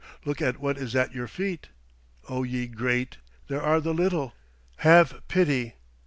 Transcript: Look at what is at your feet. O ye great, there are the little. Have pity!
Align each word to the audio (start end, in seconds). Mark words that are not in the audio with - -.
Look 0.25 0.41
at 0.41 0.57
what 0.59 0.79
is 0.79 0.95
at 0.95 1.13
your 1.13 1.27
feet. 1.27 1.67
O 2.27 2.41
ye 2.41 2.65
great, 2.65 3.17
there 3.49 3.61
are 3.61 3.79
the 3.79 3.93
little. 3.93 4.33
Have 4.77 5.21
pity! 5.27 5.75